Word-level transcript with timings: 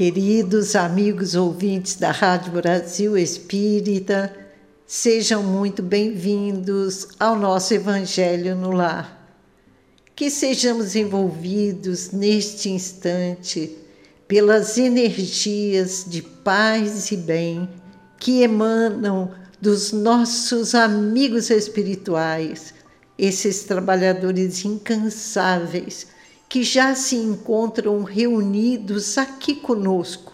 Queridos 0.00 0.74
amigos 0.76 1.34
ouvintes 1.34 1.96
da 1.96 2.10
Rádio 2.10 2.52
Brasil 2.52 3.18
Espírita, 3.18 4.34
sejam 4.86 5.42
muito 5.42 5.82
bem-vindos 5.82 7.08
ao 7.20 7.38
nosso 7.38 7.74
Evangelho 7.74 8.56
no 8.56 8.70
Lar. 8.70 9.30
Que 10.16 10.30
sejamos 10.30 10.96
envolvidos 10.96 12.12
neste 12.12 12.70
instante 12.70 13.76
pelas 14.26 14.78
energias 14.78 16.06
de 16.08 16.22
paz 16.22 17.10
e 17.10 17.18
bem 17.18 17.68
que 18.18 18.40
emanam 18.40 19.34
dos 19.60 19.92
nossos 19.92 20.74
amigos 20.74 21.50
espirituais, 21.50 22.72
esses 23.18 23.64
trabalhadores 23.64 24.64
incansáveis 24.64 26.06
que 26.50 26.64
já 26.64 26.96
se 26.96 27.14
encontram 27.14 28.02
reunidos 28.02 29.16
aqui 29.16 29.54
conosco, 29.54 30.32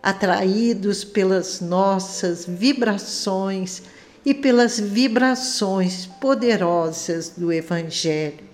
atraídos 0.00 1.02
pelas 1.02 1.60
nossas 1.60 2.46
vibrações 2.46 3.82
e 4.24 4.32
pelas 4.32 4.78
vibrações 4.78 6.06
poderosas 6.06 7.30
do 7.30 7.52
Evangelho. 7.52 8.46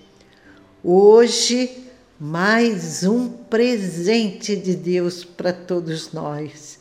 Hoje, 0.83 1.85
mais 2.19 3.05
um 3.05 3.29
presente 3.29 4.57
de 4.57 4.75
Deus 4.75 5.25
para 5.25 5.53
todos 5.53 6.11
nós, 6.11 6.79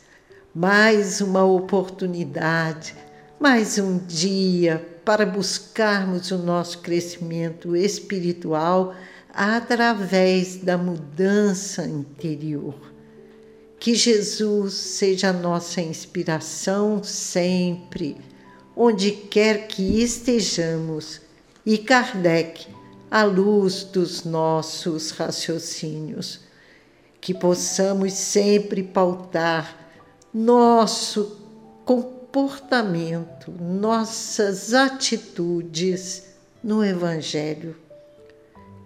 mais 0.54 1.20
uma 1.20 1.44
oportunidade, 1.44 2.94
mais 3.38 3.76
um 3.76 3.98
dia 3.98 4.88
para 5.04 5.26
buscarmos 5.26 6.30
o 6.30 6.38
nosso 6.38 6.78
crescimento 6.78 7.76
espiritual 7.76 8.94
através 9.34 10.56
da 10.56 10.78
mudança 10.78 11.84
interior. 11.84 12.74
Que 13.80 13.94
Jesus 13.94 14.74
seja 14.74 15.30
a 15.30 15.32
nossa 15.32 15.80
inspiração 15.80 17.02
sempre, 17.02 18.16
onde 18.76 19.10
quer 19.10 19.66
que 19.66 20.00
estejamos, 20.00 21.20
e 21.66 21.76
Kardec, 21.76 22.68
a 23.10 23.24
luz 23.24 23.82
dos 23.84 24.24
nossos 24.24 25.10
raciocínios. 25.10 26.40
Que 27.20 27.34
possamos 27.34 28.12
sempre 28.12 28.82
pautar 28.82 29.76
nosso 30.32 31.38
comportamento, 31.84 33.50
nossas 33.50 34.74
atitudes 34.74 36.24
no 36.62 36.84
Evangelho 36.84 37.83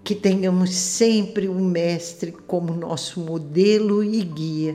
que 0.09 0.15
tenhamos 0.15 0.75
sempre 0.75 1.49
o 1.49 1.55
Mestre 1.57 2.33
como 2.33 2.73
nosso 2.73 3.21
modelo 3.21 4.03
e 4.03 4.23
guia. 4.23 4.75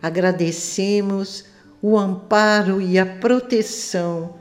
Agradecemos 0.00 1.44
o 1.82 1.98
amparo 1.98 2.80
e 2.80 3.00
a 3.00 3.04
proteção 3.04 4.36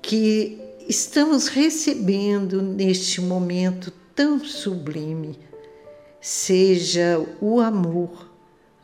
que 0.00 0.60
estamos 0.88 1.48
recebendo 1.48 2.62
neste 2.62 3.20
momento 3.20 3.92
tão 4.14 4.38
sublime. 4.44 5.36
Seja 6.20 7.20
o 7.40 7.58
amor 7.58 8.30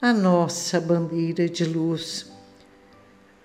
a 0.03 0.13
nossa 0.13 0.81
bandeira 0.81 1.49
de 1.49 1.65
luz. 1.65 2.33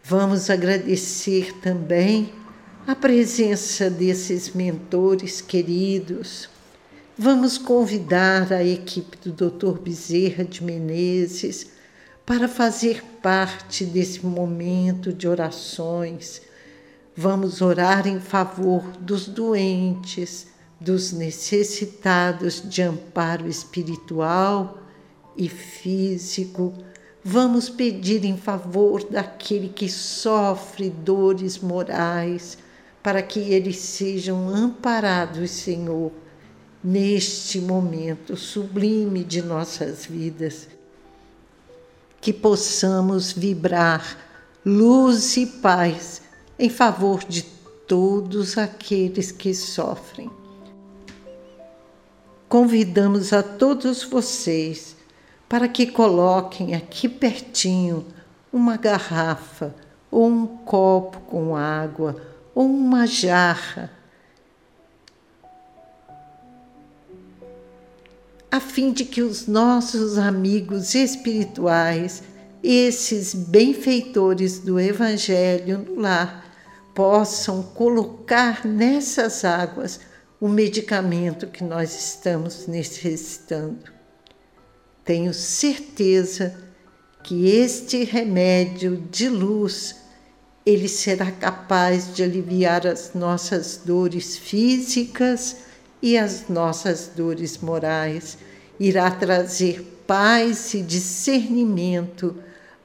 Vamos 0.03 0.49
agradecer 0.49 1.53
também 1.59 2.33
a 2.87 2.95
presença 2.95 3.87
desses 3.87 4.55
mentores 4.55 5.41
queridos, 5.41 6.49
Vamos 7.17 7.57
convidar 7.57 8.53
a 8.53 8.63
equipe 8.63 9.29
do 9.29 9.49
Dr. 9.51 9.77
Bezerra 9.79 10.45
de 10.45 10.63
Menezes 10.63 11.67
para 12.25 12.47
fazer 12.47 13.03
parte 13.21 13.83
desse 13.83 14.25
momento 14.25 15.11
de 15.11 15.27
orações. 15.27 16.41
Vamos 17.15 17.61
orar 17.61 18.07
em 18.07 18.21
favor 18.21 18.83
dos 18.97 19.27
doentes, 19.27 20.47
dos 20.79 21.11
necessitados 21.11 22.63
de 22.67 22.81
amparo 22.81 23.45
espiritual 23.45 24.79
e 25.35 25.49
físico. 25.49 26.73
Vamos 27.21 27.67
pedir 27.67 28.23
em 28.23 28.37
favor 28.37 29.03
daquele 29.03 29.67
que 29.67 29.89
sofre 29.89 30.89
dores 30.89 31.59
morais, 31.59 32.57
para 33.03 33.21
que 33.21 33.39
eles 33.39 33.77
sejam 33.79 34.47
amparados, 34.47 35.51
Senhor 35.51 36.11
neste 36.83 37.59
momento 37.59 38.35
sublime 38.35 39.23
de 39.23 39.41
nossas 39.41 40.05
vidas, 40.05 40.67
que 42.19 42.33
possamos 42.33 43.31
vibrar 43.31 44.17
luz 44.65 45.37
e 45.37 45.45
paz 45.45 46.21
em 46.57 46.69
favor 46.69 47.23
de 47.23 47.43
todos 47.87 48.57
aqueles 48.57 49.31
que 49.31 49.53
sofrem. 49.53 50.29
Convidamos 52.47 53.33
a 53.33 53.41
todos 53.41 54.03
vocês 54.03 54.95
para 55.47 55.67
que 55.67 55.87
coloquem 55.87 56.75
aqui 56.75 57.09
pertinho 57.09 58.05
uma 58.51 58.77
garrafa 58.77 59.73
ou 60.09 60.27
um 60.27 60.45
copo 60.45 61.19
com 61.21 61.55
água 61.55 62.21
ou 62.53 62.65
uma 62.65 63.07
jarra 63.07 63.89
a 68.51 68.59
fim 68.59 68.91
de 68.91 69.05
que 69.05 69.21
os 69.21 69.47
nossos 69.47 70.17
amigos 70.17 70.93
espirituais, 70.93 72.21
esses 72.61 73.33
benfeitores 73.33 74.59
do 74.59 74.77
Evangelho 74.77 75.77
no 75.79 76.01
lar, 76.01 76.45
possam 76.93 77.63
colocar 77.63 78.65
nessas 78.65 79.45
águas 79.45 80.01
o 80.39 80.49
medicamento 80.49 81.47
que 81.47 81.63
nós 81.63 81.95
estamos 81.95 82.67
necessitando. 82.67 83.89
Tenho 85.05 85.33
certeza 85.33 86.53
que 87.23 87.47
este 87.47 88.03
remédio 88.03 88.97
de 88.97 89.29
luz 89.29 89.95
ele 90.65 90.89
será 90.89 91.31
capaz 91.31 92.13
de 92.13 92.21
aliviar 92.21 92.85
as 92.85 93.13
nossas 93.13 93.77
dores 93.85 94.37
físicas 94.37 95.70
e 96.01 96.17
as 96.17 96.47
nossas 96.49 97.11
dores 97.15 97.57
morais, 97.59 98.37
irá 98.79 99.11
trazer 99.11 100.03
paz 100.07 100.73
e 100.73 100.81
discernimento 100.81 102.35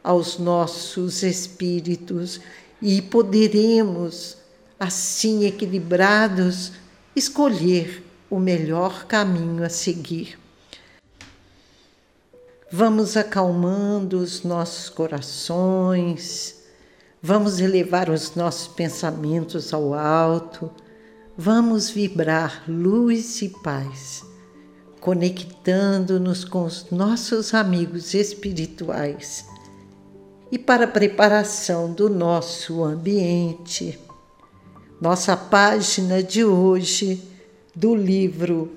aos 0.04 0.38
nossos 0.38 1.22
espíritos 1.22 2.41
e 2.81 3.00
poderemos, 3.00 4.37
assim 4.79 5.44
equilibrados, 5.46 6.73
escolher 7.14 8.05
o 8.29 8.38
melhor 8.38 9.06
caminho 9.06 9.64
a 9.64 9.69
seguir. 9.69 10.38
Vamos 12.70 13.17
acalmando 13.17 14.19
os 14.19 14.43
nossos 14.43 14.90
corações, 14.90 16.62
vamos 17.23 17.61
elevar 17.61 18.11
os 18.11 18.35
nossos 18.35 18.67
pensamentos 18.67 19.73
ao 19.73 19.94
alto 19.94 20.70
vamos 21.38 21.91
vibrar 21.91 22.65
luz 22.67 23.43
e 23.43 23.50
paz, 23.50 24.25
conectando-nos 25.00 26.44
com 26.44 26.65
os 26.65 26.91
nossos 26.91 27.53
amigos 27.53 28.15
espirituais. 28.15 29.44
E 30.50 30.59
para 30.59 30.85
a 30.85 30.88
preparação 30.88 31.93
do 31.93 32.09
nosso 32.09 32.83
ambiente, 32.83 33.99
nossa 34.99 35.37
página 35.37 36.23
de 36.23 36.43
hoje 36.43 37.23
do 37.75 37.94
livro 37.94 38.73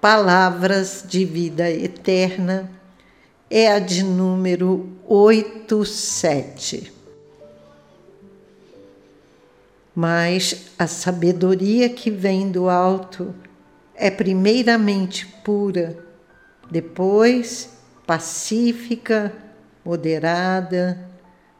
Palavras 0.00 1.04
de 1.08 1.24
Vida 1.24 1.68
Eterna 1.68 2.70
é 3.50 3.72
a 3.72 3.80
de 3.80 4.04
número 4.04 4.88
87 5.08 6.93
mas 9.94 10.72
a 10.78 10.86
sabedoria 10.86 11.88
que 11.88 12.10
vem 12.10 12.50
do 12.50 12.68
alto 12.68 13.34
é 13.94 14.10
primeiramente 14.10 15.26
pura, 15.44 16.02
Depois, 16.70 17.70
pacífica, 18.06 19.32
moderada, 19.84 20.98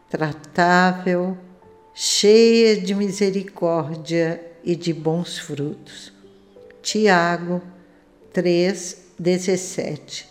tratável, 0.09 1.37
cheia 1.95 2.81
de 2.81 2.95
misericórdia 2.95 4.43
e 4.65 4.75
de 4.75 4.95
bons 4.95 5.39
frutos. 5.39 6.13
Tiago 6.83 7.63
3:17. 8.33 10.27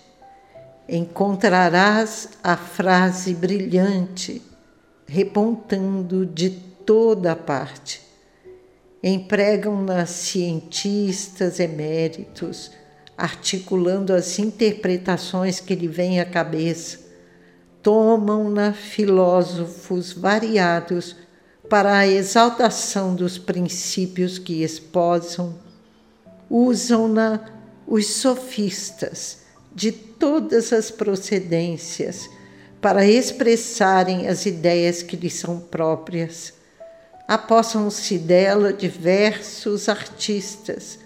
Encontrarás 0.89 2.29
a 2.43 2.57
frase 2.57 3.33
brilhante 3.35 4.41
repontando 5.07 6.25
de 6.25 6.72
toda 6.85 7.35
parte. 7.35 8.01
Empregam-na 9.03 10.05
cientistas 10.05 11.59
eméritos, 11.59 12.71
articulando 13.17 14.13
as 14.13 14.39
interpretações 14.39 15.59
que 15.59 15.75
lhe 15.75 15.87
vêm 15.87 16.19
à 16.19 16.25
cabeça. 16.25 16.99
Tomam-na 17.81 18.71
filósofos 18.71 20.13
variados 20.13 21.15
para 21.69 21.97
a 21.97 22.07
exaltação 22.07 23.13
dos 23.15 23.37
princípios 23.37 24.37
que 24.39 24.63
esposam. 24.63 25.59
Usam-na 26.49 27.51
os 27.85 28.07
sofistas 28.07 29.39
de 29.75 29.91
todas 29.91 30.71
as 30.71 30.91
procedências 30.91 32.29
para 32.79 33.05
expressarem 33.05 34.27
as 34.27 34.45
ideias 34.45 35.01
que 35.01 35.15
lhes 35.15 35.33
são 35.33 35.59
próprias. 35.59 36.53
Apossam-se 37.27 38.17
dela 38.17 38.73
diversos 38.73 39.87
artistas, 39.87 40.99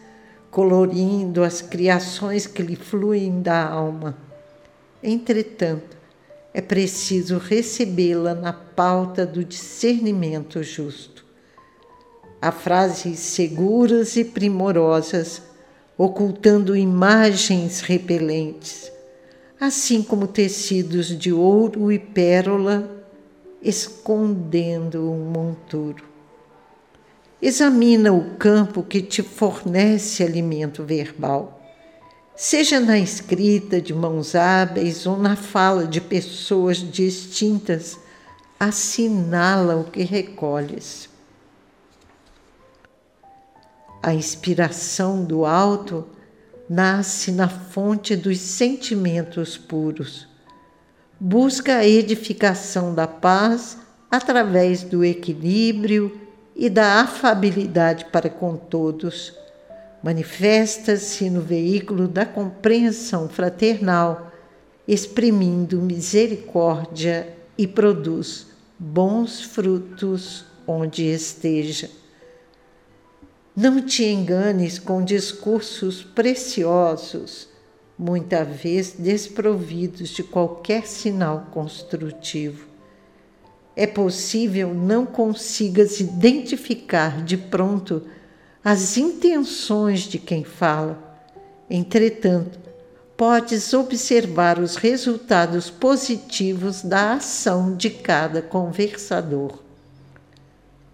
colorindo 0.49 1.43
as 1.43 1.61
criações 1.61 2.47
que 2.47 2.61
lhe 2.61 2.75
fluem 2.75 3.41
da 3.41 3.67
alma. 3.67 4.17
Entretanto, 5.01 5.95
é 6.53 6.61
preciso 6.61 7.37
recebê-la 7.37 8.33
na 8.33 8.51
pauta 8.51 9.25
do 9.25 9.43
discernimento 9.43 10.63
justo. 10.63 11.25
Há 12.41 12.51
frases 12.51 13.19
seguras 13.19 14.15
e 14.15 14.23
primorosas, 14.23 15.41
ocultando 15.97 16.75
imagens 16.75 17.81
repelentes 17.81 18.91
assim 19.59 20.03
como 20.03 20.27
tecidos 20.27 21.07
de 21.07 21.33
ouro 21.33 21.91
e 21.91 21.97
pérola 21.97 22.96
escondendo 23.61 25.11
um 25.11 25.31
monturo. 25.31 26.05
Examina 27.41 28.11
o 28.11 28.35
campo 28.35 28.81
que 28.81 29.01
te 29.01 29.21
fornece 29.21 30.23
alimento 30.23 30.83
verbal, 30.83 31.61
seja 32.35 32.79
na 32.79 32.97
escrita 32.97 33.79
de 33.79 33.93
mãos 33.93 34.35
hábeis 34.35 35.05
ou 35.05 35.17
na 35.17 35.35
fala 35.35 35.85
de 35.85 36.01
pessoas 36.01 36.77
distintas, 36.77 37.99
assinala 38.59 39.75
o 39.75 39.83
que 39.83 40.03
recolhes. 40.03 41.09
A 44.01 44.13
inspiração 44.13 45.23
do 45.23 45.45
alto 45.45 46.07
nasce 46.69 47.31
na 47.31 47.47
fonte 47.47 48.15
dos 48.15 48.39
sentimentos 48.39 49.57
puros. 49.57 50.27
Busca 51.19 51.77
a 51.77 51.87
edificação 51.87 52.93
da 52.93 53.07
paz 53.07 53.77
através 54.09 54.83
do 54.83 55.03
equilíbrio 55.03 56.21
e 56.55 56.69
da 56.69 57.01
afabilidade 57.01 58.05
para 58.05 58.29
com 58.29 58.55
todos. 58.55 59.33
Manifesta-se 60.03 61.27
no 61.29 61.41
veículo 61.41 62.07
da 62.07 62.23
compreensão 62.23 63.27
fraternal, 63.27 64.31
exprimindo 64.87 65.81
misericórdia 65.81 67.35
e 67.57 67.65
produz 67.65 68.47
bons 68.77 69.41
frutos 69.41 70.45
onde 70.67 71.03
esteja. 71.03 71.89
Não 73.55 73.81
te 73.81 74.05
enganes 74.05 74.77
com 74.77 75.03
discursos 75.03 76.03
preciosos, 76.03 77.49
muitas 77.97 78.47
vezes 78.47 78.95
desprovidos 78.97 80.09
de 80.09 80.23
qualquer 80.23 80.85
sinal 80.85 81.47
construtivo. 81.51 82.67
É 83.75 83.87
possível 83.87 84.73
não 84.73 85.05
consigas 85.05 85.99
identificar 85.99 87.23
de 87.23 87.37
pronto 87.37 88.03
as 88.63 88.97
intenções 88.97 90.01
de 90.01 90.19
quem 90.19 90.43
fala. 90.43 90.97
Entretanto, 91.69 92.59
podes 93.15 93.73
observar 93.73 94.59
os 94.59 94.75
resultados 94.75 95.69
positivos 95.69 96.81
da 96.81 97.13
ação 97.13 97.75
de 97.75 97.89
cada 97.89 98.41
conversador 98.41 99.59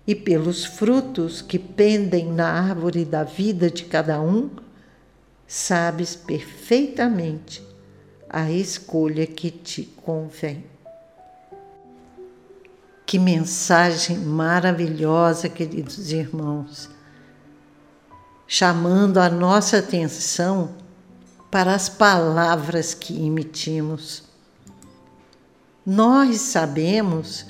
e 0.06 0.14
pelos 0.14 0.66
frutos 0.66 1.42
que 1.42 1.58
pendem 1.58 2.32
na 2.32 2.50
árvore 2.50 3.06
da 3.06 3.24
vida 3.24 3.70
de 3.70 3.86
cada 3.86 4.22
um, 4.22 4.50
sabes 5.54 6.16
perfeitamente 6.16 7.64
a 8.28 8.50
escolha 8.50 9.28
que 9.28 9.52
te 9.52 9.84
convém. 9.84 10.66
Que 13.06 13.20
mensagem 13.20 14.18
maravilhosa, 14.18 15.48
queridos 15.48 16.12
irmãos, 16.12 16.90
chamando 18.48 19.20
a 19.20 19.30
nossa 19.30 19.78
atenção 19.78 20.74
para 21.52 21.76
as 21.76 21.88
palavras 21.88 22.96
que 22.96 23.24
emitimos. 23.24 24.24
Nós 25.86 26.42
sabemos 26.42 27.46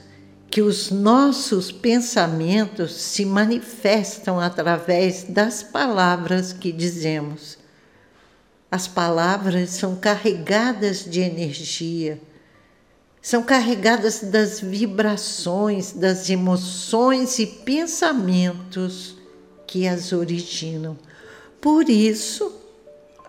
que 0.52 0.62
os 0.62 0.92
nossos 0.92 1.72
pensamentos 1.72 2.92
se 2.92 3.24
manifestam 3.24 4.42
através 4.42 5.24
das 5.24 5.64
palavras 5.64 6.52
que 6.52 6.70
dizemos. 6.70 7.63
As 8.74 8.88
palavras 8.88 9.70
são 9.70 9.96
carregadas 9.96 11.06
de 11.06 11.20
energia, 11.20 12.20
são 13.22 13.44
carregadas 13.44 14.22
das 14.22 14.62
vibrações, 14.62 15.92
das 15.92 16.28
emoções 16.28 17.38
e 17.38 17.46
pensamentos 17.46 19.16
que 19.68 19.88
as 19.88 20.12
originam. 20.12 20.98
Por 21.62 21.88
isso, 21.88 22.52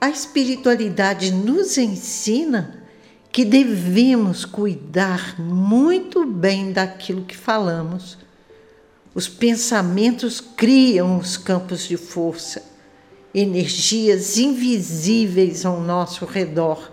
a 0.00 0.08
espiritualidade 0.08 1.30
nos 1.30 1.76
ensina 1.76 2.82
que 3.30 3.44
devemos 3.44 4.46
cuidar 4.46 5.38
muito 5.38 6.24
bem 6.24 6.72
daquilo 6.72 7.26
que 7.26 7.36
falamos. 7.36 8.16
Os 9.14 9.28
pensamentos 9.28 10.40
criam 10.40 11.18
os 11.18 11.36
campos 11.36 11.86
de 11.86 11.98
força, 11.98 12.73
energias 13.34 14.38
invisíveis 14.38 15.66
ao 15.66 15.80
nosso 15.80 16.24
redor, 16.24 16.92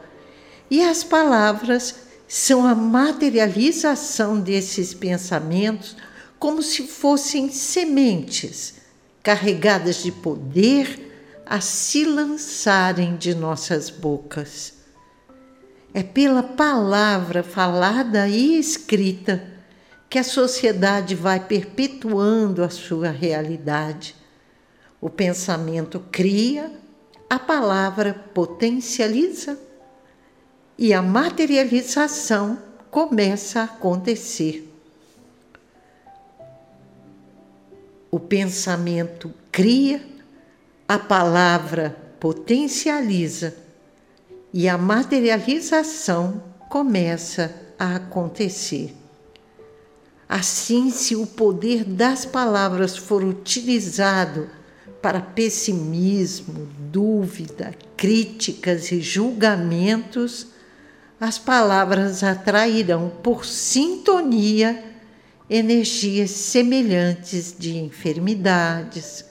e 0.69 0.83
as 0.83 1.03
palavras 1.03 1.95
são 2.27 2.65
a 2.65 2.74
materialização 2.74 4.39
desses 4.39 4.93
pensamentos 4.93 5.95
como 6.39 6.63
se 6.63 6.88
fossem 6.88 7.51
sementes 7.51 8.75
carregadas 9.21 10.01
de 10.01 10.12
poder 10.12 11.12
a 11.45 11.60
se 11.60 12.05
lançarem 12.05 13.17
de 13.17 13.36
nossas 13.36 13.89
bocas. 13.89 14.74
É 15.93 16.01
pela 16.01 16.41
palavra 16.41 17.43
falada 17.43 18.27
e 18.27 18.57
escrita 18.57 19.43
que 20.10 20.17
a 20.17 20.24
sociedade 20.24 21.13
vai 21.15 21.39
perpetuando 21.39 22.63
a 22.63 22.69
sua 22.69 23.10
realidade. 23.10 24.15
O 25.01 25.10
pensamento 25.10 26.00
cria, 26.12 26.72
a 27.27 27.39
palavra 27.39 28.13
potencializa 28.13 29.58
e 30.77 30.93
a 30.93 31.01
materialização 31.01 32.60
começa 32.91 33.62
a 33.62 33.63
acontecer. 33.63 34.72
O 38.12 38.20
pensamento 38.20 39.34
cria, 39.51 40.05
a 40.88 41.00
palavra 41.00 41.98
potencializa 42.20 43.55
e 44.53 44.70
a 44.70 44.77
materialização 44.77 46.43
começa 46.70 47.55
a 47.79 47.96
acontecer. 47.96 48.96
Assim, 50.29 50.91
se 50.91 51.15
o 51.15 51.25
poder 51.25 51.84
das 51.84 52.24
palavras 52.24 52.96
for 52.96 53.24
utilizado 53.24 54.61
para 55.01 55.20
pessimismo, 55.20 56.67
dúvida, 56.91 57.74
críticas 57.98 58.91
e 58.91 59.01
julgamentos, 59.01 60.48
as 61.20 61.38
palavras 61.38 62.24
atrairão 62.24 63.12
por 63.22 63.46
sintonia 63.46 64.84
energias 65.50 66.31
semelhantes 66.31 67.53
de 67.58 67.77
enfermidades, 67.77 69.25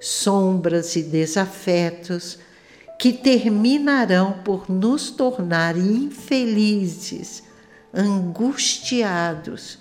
sombras 0.00 0.94
e 0.96 1.02
desafetos 1.02 2.38
que 2.98 3.12
terminarão 3.12 4.40
por 4.44 4.70
nos 4.70 5.10
tornar 5.10 5.76
infelizes, 5.76 7.42
angustiados, 7.92 9.78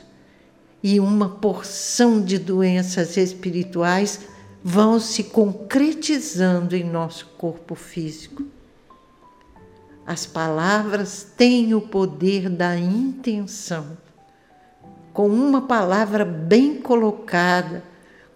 e 0.82 1.00
uma 1.00 1.30
porção 1.30 2.22
de 2.22 2.38
doenças 2.38 3.16
espirituais 3.16 4.20
vão 4.64 5.00
se 5.00 5.26
concretizando 5.26 6.76
em 6.76 6.84
nosso 6.84 7.26
corpo 7.38 7.76
físico. 7.76 8.44
As 10.06 10.26
palavras 10.26 11.28
têm 11.36 11.74
o 11.74 11.82
poder 11.82 12.50
da 12.50 12.78
intenção. 12.78 13.98
Com 15.12 15.28
uma 15.28 15.64
palavra 15.64 16.24
bem 16.24 16.76
colocada, 16.76 17.84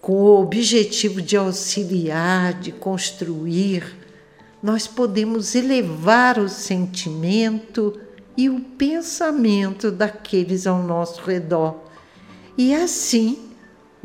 com 0.01 0.13
o 0.13 0.41
objetivo 0.41 1.22
de 1.22 1.38
auxiliar, 1.38 2.53
de 2.53 2.72
construir, 2.72 3.96
nós 4.62 4.86
podemos 4.86 5.55
elevar 5.55 6.38
o 6.39 6.50
sentimento 6.50 8.00
e 8.36 8.50
o 8.50 8.60
pensamento 8.60 9.91
daqueles 9.91 10.67
ao 10.67 10.84
nosso 10.84 11.22
redor 11.22 11.88
e 12.57 12.74
assim 12.74 13.47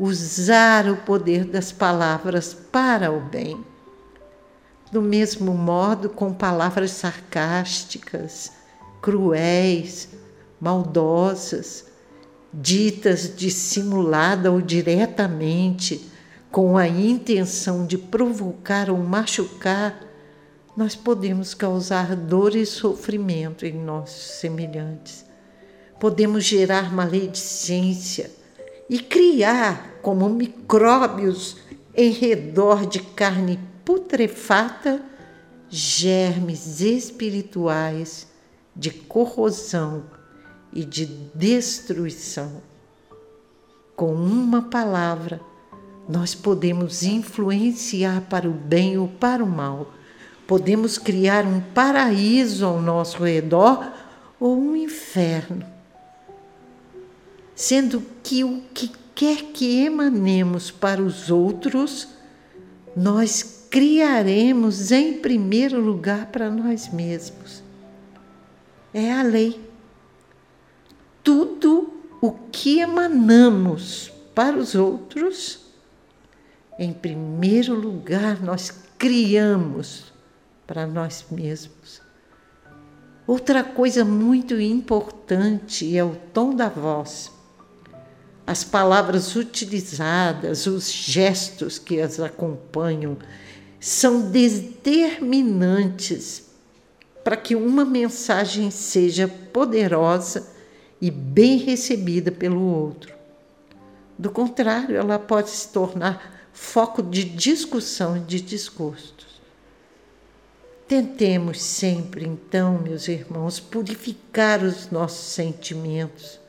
usar 0.03 0.89
o 0.89 0.97
poder 0.97 1.45
das 1.45 1.71
palavras 1.71 2.53
para 2.53 3.09
o 3.09 3.21
bem. 3.21 3.63
Do 4.91 5.01
mesmo 5.01 5.53
modo, 5.53 6.09
com 6.09 6.33
palavras 6.33 6.91
sarcásticas, 6.91 8.51
cruéis, 9.01 10.09
maldosas, 10.59 11.85
ditas 12.53 13.33
dissimulada 13.33 14.51
ou 14.51 14.61
diretamente, 14.61 16.11
com 16.51 16.77
a 16.77 16.85
intenção 16.85 17.85
de 17.85 17.97
provocar 17.97 18.89
ou 18.89 18.97
machucar, 18.97 19.97
nós 20.75 20.97
podemos 20.97 21.53
causar 21.53 22.13
dor 22.13 22.57
e 22.57 22.65
sofrimento 22.65 23.65
em 23.65 23.73
nossos 23.73 24.39
semelhantes. 24.39 25.25
Podemos 25.97 26.43
gerar 26.43 26.93
maledicência 26.93 28.42
e 28.93 28.99
criar 28.99 29.97
como 30.03 30.29
micróbios 30.29 31.57
em 31.95 32.11
redor 32.11 32.85
de 32.85 32.99
carne 32.99 33.59
putrefata 33.83 35.01
germes 35.67 36.79
espirituais 36.79 38.27
de 38.75 38.91
corrosão 38.91 40.03
e 40.71 40.85
de 40.85 41.07
destruição. 41.33 42.61
Com 43.95 44.13
uma 44.13 44.61
palavra, 44.61 45.41
nós 46.07 46.35
podemos 46.35 47.01
influenciar 47.01 48.21
para 48.29 48.47
o 48.47 48.53
bem 48.53 48.95
ou 48.95 49.07
para 49.07 49.43
o 49.43 49.49
mal. 49.49 49.91
Podemos 50.45 50.99
criar 50.99 51.47
um 51.47 51.59
paraíso 51.59 52.63
ao 52.63 52.79
nosso 52.79 53.23
redor 53.23 53.91
ou 54.39 54.55
um 54.55 54.75
inferno. 54.75 55.72
Sendo 57.55 58.03
que 58.23 58.43
o 58.43 58.61
que 58.73 58.91
quer 59.13 59.43
que 59.53 59.83
emanemos 59.83 60.71
para 60.71 61.01
os 61.01 61.29
outros, 61.29 62.07
nós 62.95 63.67
criaremos 63.69 64.91
em 64.91 65.13
primeiro 65.13 65.79
lugar 65.79 66.27
para 66.27 66.49
nós 66.49 66.91
mesmos. 66.91 67.63
É 68.93 69.11
a 69.11 69.23
lei 69.23 69.59
tudo 71.23 71.93
o 72.21 72.31
que 72.31 72.79
emanamos 72.79 74.11
para 74.35 74.57
os 74.57 74.75
outros, 74.75 75.59
em 76.77 76.91
primeiro 76.91 77.73
lugar 77.73 78.41
nós 78.41 78.71
criamos 78.97 80.11
para 80.67 80.85
nós 80.85 81.25
mesmos. 81.31 82.01
Outra 83.25 83.63
coisa 83.63 84.03
muito 84.03 84.59
importante 84.59 85.97
é 85.97 86.03
o 86.03 86.15
tom 86.33 86.53
da 86.53 86.67
voz. 86.67 87.31
As 88.45 88.63
palavras 88.63 89.35
utilizadas, 89.35 90.67
os 90.67 90.91
gestos 90.91 91.79
que 91.79 91.99
as 92.01 92.19
acompanham, 92.19 93.17
são 93.79 94.29
determinantes 94.29 96.51
para 97.23 97.37
que 97.37 97.55
uma 97.55 97.85
mensagem 97.85 98.69
seja 98.69 99.27
poderosa 99.27 100.51
e 101.01 101.09
bem 101.09 101.57
recebida 101.57 102.31
pelo 102.31 102.61
outro. 102.61 103.13
Do 104.17 104.29
contrário, 104.29 104.95
ela 104.95 105.17
pode 105.17 105.49
se 105.49 105.69
tornar 105.69 106.47
foco 106.51 107.01
de 107.01 107.23
discussão 107.23 108.17
e 108.17 108.19
de 108.19 108.41
desgostos. 108.41 109.41
Tentemos 110.87 111.61
sempre, 111.61 112.25
então, 112.25 112.77
meus 112.77 113.07
irmãos, 113.07 113.59
purificar 113.59 114.63
os 114.63 114.91
nossos 114.91 115.33
sentimentos 115.33 116.42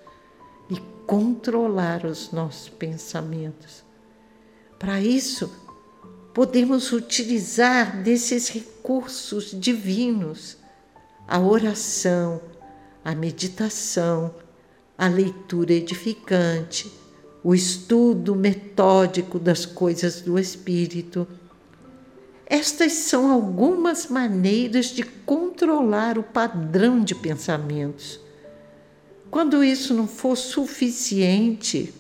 controlar 1.06 2.04
os 2.04 2.32
nossos 2.32 2.68
pensamentos. 2.68 3.84
Para 4.78 5.00
isso, 5.00 5.50
podemos 6.32 6.92
utilizar 6.92 8.02
desses 8.02 8.49
recursos 8.49 9.58
divinos, 9.58 10.56
a 11.26 11.38
oração, 11.40 12.40
a 13.04 13.14
meditação, 13.14 14.34
a 14.96 15.08
leitura 15.08 15.73
edificante, 15.73 16.90
o 17.42 17.54
estudo 17.54 18.34
metódico 18.34 19.38
das 19.38 19.64
coisas 19.66 20.20
do 20.20 20.38
Espírito. 20.38 21.26
Estas 22.46 22.92
são 22.92 23.30
algumas 23.30 24.08
maneiras 24.08 24.87
de 24.87 25.02
controlar 25.02 26.18
o 26.18 26.23
padrão 26.23 27.02
de 27.02 27.14
pensamentos. 27.14 28.23
Quando 29.34 29.64
isso 29.64 29.92
não 29.92 30.06
for 30.06 30.36
suficiente, 30.36 31.92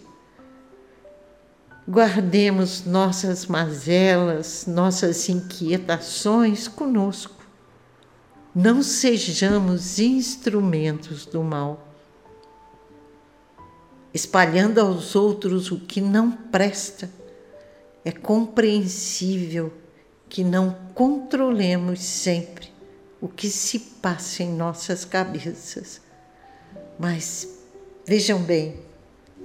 guardemos 1.84 2.84
nossas 2.84 3.46
mazelas, 3.46 4.66
nossas 4.68 5.28
inquietações 5.28 6.68
conosco. 6.68 7.44
Não 8.54 8.84
sejamos 8.84 9.98
instrumentos 9.98 11.26
do 11.26 11.42
mal 11.42 11.88
espalhando 14.14 14.78
aos 14.78 15.16
outros 15.16 15.72
o 15.72 15.80
que 15.80 16.00
não 16.00 16.30
presta, 16.30 17.10
é 18.04 18.12
compreensível 18.12 19.72
que 20.28 20.44
não 20.44 20.70
controlemos 20.94 21.98
sempre 21.98 22.72
o 23.20 23.26
que 23.26 23.48
se 23.48 23.80
passa 24.00 24.44
em 24.44 24.54
nossas 24.54 25.04
cabeças. 25.04 26.03
Mas 26.98 27.48
vejam 28.06 28.40
bem, 28.42 28.76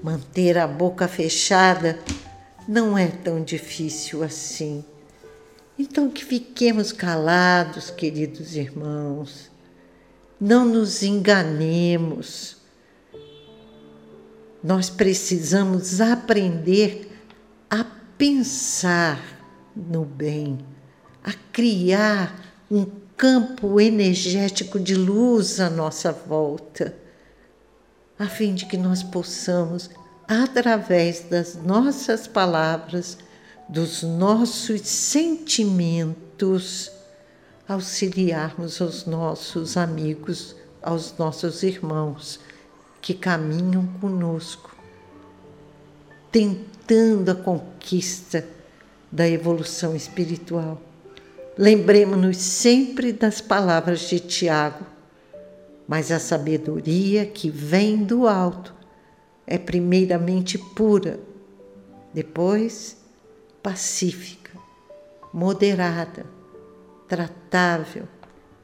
manter 0.03 0.57
a 0.57 0.67
boca 0.67 1.07
fechada 1.07 1.99
não 2.67 2.97
é 2.97 3.07
tão 3.07 3.43
difícil 3.43 4.23
assim. 4.23 4.83
Então 5.77 6.09
que 6.09 6.23
fiquemos 6.23 6.91
calados, 6.91 7.89
queridos 7.89 8.55
irmãos. 8.55 9.49
Não 10.39 10.65
nos 10.65 11.03
enganemos 11.03 12.59
nós 14.63 14.89
precisamos 14.89 16.01
aprender 16.01 17.09
a 17.69 17.85
pensar 18.17 19.19
no 19.75 20.03
bem, 20.03 20.59
a 21.23 21.31
criar 21.53 22.37
um 22.69 22.85
campo 23.15 23.79
energético 23.79 24.79
de 24.79 24.95
luz 24.95 25.59
à 25.59 25.69
nossa 25.69 26.11
volta, 26.11 26.93
a 28.19 28.27
fim 28.27 28.53
de 28.53 28.65
que 28.65 28.77
nós 28.77 29.01
possamos, 29.01 29.89
através 30.27 31.21
das 31.21 31.55
nossas 31.55 32.27
palavras, 32.27 33.17
dos 33.69 34.03
nossos 34.03 34.81
sentimentos, 34.81 36.91
auxiliarmos 37.65 38.81
os 38.81 39.05
nossos 39.05 39.77
amigos, 39.77 40.53
aos 40.81 41.17
nossos 41.17 41.63
irmãos 41.63 42.41
que 43.01 43.13
caminham 43.13 43.87
conosco, 44.01 44.75
tentando 46.31 47.31
a 47.31 47.35
conquista 47.35 48.45
da 49.11 49.27
evolução 49.27 49.95
espiritual. 49.95 50.79
Lembremos-nos 51.57 52.37
sempre 52.37 53.11
das 53.13 53.41
palavras 53.41 54.01
de 54.01 54.19
Tiago, 54.19 54.85
mas 55.89 56.11
a 56.11 56.19
sabedoria 56.19 57.25
que 57.25 57.49
vem 57.49 58.03
do 58.03 58.27
alto 58.27 58.75
é 59.47 59.57
primeiramente 59.57 60.55
pura, 60.55 61.19
depois 62.13 62.95
pacífica, 63.63 64.51
moderada, 65.33 66.27
tratável, 67.07 68.07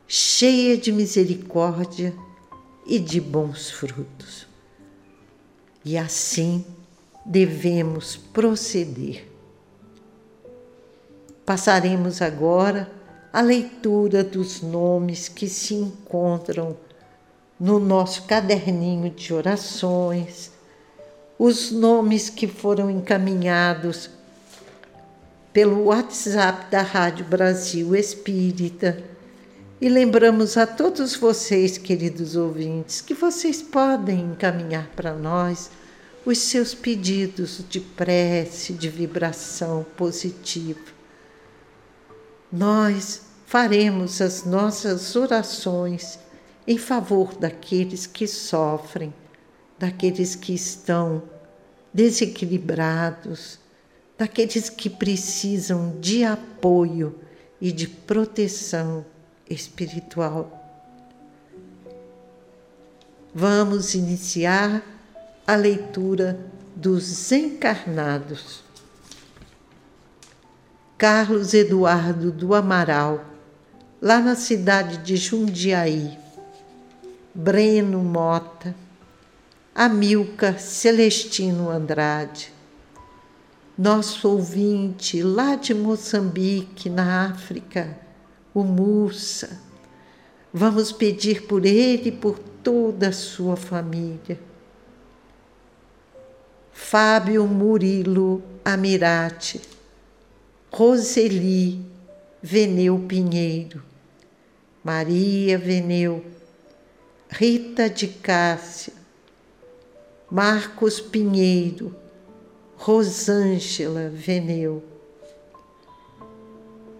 cheia 0.07 0.77
de 0.77 0.91
misericórdia 0.91 2.13
e 2.85 2.99
de 2.99 3.19
bons 3.19 3.71
frutos. 3.71 4.47
E 5.83 5.97
assim 5.97 6.63
devemos 7.25 8.15
proceder. 8.15 9.27
Passaremos 11.43 12.21
agora 12.21 12.87
a 13.33 13.41
leitura 13.41 14.23
dos 14.23 14.61
nomes 14.61 15.27
que 15.27 15.49
se 15.49 15.73
encontram 15.73 16.84
no 17.59 17.79
nosso 17.79 18.23
caderninho 18.23 19.09
de 19.09 19.33
orações, 19.33 20.51
os 21.37 21.71
nomes 21.71 22.29
que 22.29 22.47
foram 22.47 22.89
encaminhados 22.89 24.09
pelo 25.53 25.85
WhatsApp 25.85 26.69
da 26.69 26.81
Rádio 26.81 27.25
Brasil 27.25 27.95
Espírita. 27.95 29.01
E 29.79 29.87
lembramos 29.87 30.57
a 30.57 30.65
todos 30.67 31.15
vocês, 31.15 31.77
queridos 31.77 32.35
ouvintes, 32.35 33.01
que 33.01 33.13
vocês 33.13 33.61
podem 33.61 34.21
encaminhar 34.21 34.89
para 34.95 35.13
nós 35.13 35.69
os 36.25 36.39
seus 36.39 36.73
pedidos 36.73 37.63
de 37.69 37.79
prece, 37.79 38.73
de 38.73 38.89
vibração 38.89 39.85
positiva. 39.95 40.79
Nós 42.51 43.21
faremos 43.45 44.21
as 44.21 44.43
nossas 44.43 45.15
orações 45.15 46.19
em 46.67 46.77
favor 46.77 47.35
daqueles 47.35 48.07
que 48.07 48.27
sofrem, 48.27 49.13
daqueles 49.77 50.35
que 50.35 50.53
estão 50.53 51.23
desequilibrados, 51.93 53.59
daqueles 54.17 54.69
que 54.69 54.89
precisam 54.89 55.97
de 55.99 56.23
apoio 56.23 57.19
e 57.61 57.71
de 57.71 57.87
proteção 57.87 59.05
espiritual. 59.49 60.61
Vamos 63.33 63.93
iniciar 63.93 64.81
a 65.45 65.55
leitura 65.55 66.39
dos 66.75 67.31
encarnados. 67.31 68.63
Carlos 70.97 71.53
Eduardo 71.53 72.31
do 72.31 72.55
Amaral, 72.55 73.25
lá 74.01 74.19
na 74.19 74.35
cidade 74.35 74.97
de 74.99 75.17
Jundiaí. 75.17 76.24
Breno 77.37 77.99
Mota, 77.99 78.73
Amilca 79.75 80.57
Celestino 80.57 81.69
Andrade, 81.69 82.49
nosso 83.77 84.29
ouvinte 84.29 85.21
lá 85.21 85.55
de 85.55 85.73
Moçambique, 85.73 86.89
na 86.89 87.25
África, 87.29 87.99
o 88.53 88.63
Mussa. 88.63 89.59
Vamos 90.53 90.93
pedir 90.93 91.45
por 91.45 91.65
ele 91.65 92.07
e 92.07 92.11
por 92.13 92.39
toda 92.39 93.09
a 93.09 93.11
sua 93.11 93.57
família. 93.57 94.39
Fábio 96.71 97.45
Murilo 97.45 98.41
Amirate, 98.63 99.59
Roseli 100.71 101.85
Veneu 102.41 102.97
Pinheiro, 102.99 103.83
Maria 104.81 105.57
Veneu, 105.57 106.34
Rita 107.29 107.89
de 107.89 108.07
Cássia, 108.07 108.93
Marcos 110.31 111.01
Pinheiro, 111.01 111.95
Rosângela 112.77 114.09
Veneu. 114.13 114.83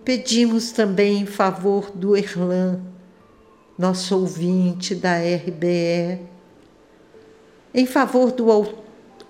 Pedimos 0.04 0.72
também 0.72 1.22
em 1.22 1.26
favor 1.26 1.92
do 1.92 2.18
Erlan, 2.18 2.82
nosso 3.78 4.18
ouvinte 4.18 4.94
da 4.96 5.18
RBE, 5.18 6.20
em 7.74 7.86
favor 7.86 8.32
do 8.32 8.48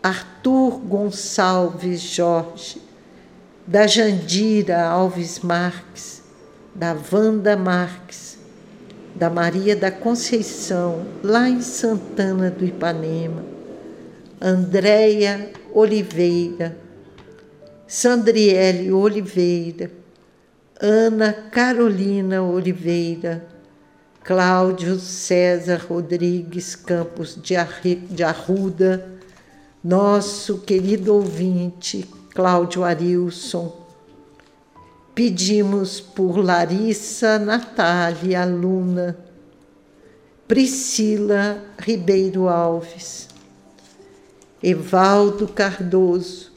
Arthur 0.01 0.79
Gonçalves 0.79 1.99
Jorge, 1.99 2.81
da 3.67 3.87
Jandira 3.87 4.85
Alves 4.85 5.39
Marques, 5.39 6.21
da 6.73 6.95
Wanda 7.11 7.57
Marques, 7.57 8.34
da 9.15 9.29
Maria 9.29 9.75
da 9.75 9.89
Conceição, 9.89 11.05
lá 11.23 11.49
em 11.49 11.61
Santana 11.61 12.51
do 12.51 12.65
Ipanema, 12.65 13.45
Andréia 14.41 15.51
Oliveira, 15.73 16.77
Sandriele 17.87 18.91
Oliveira, 18.91 19.89
Ana 20.81 21.31
Carolina 21.31 22.43
Oliveira, 22.43 23.45
Cláudio 24.21 24.99
César 24.99 25.85
Rodrigues 25.87 26.75
Campos 26.75 27.39
de 27.41 28.23
Arruda, 28.23 29.07
nosso 29.81 30.57
querido 30.59 31.13
ouvinte 31.13 32.05
Cláudio 32.33 32.83
Arilson. 32.83 33.84
Pedimos 35.15 36.01
por 36.01 36.43
Larissa 36.43 37.39
Natália 37.39 38.43
Luna, 38.43 39.17
Priscila 40.45 41.63
Ribeiro 41.79 42.49
Alves, 42.49 43.29
Evaldo 44.61 45.47
Cardoso, 45.47 46.51